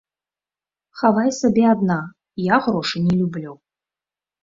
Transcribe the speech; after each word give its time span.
Хавай 1.01 1.29
сабе 1.41 1.63
адна, 1.73 1.99
я 2.55 2.63
грошы 2.67 3.07
не 3.07 3.13
люблю. 3.23 3.51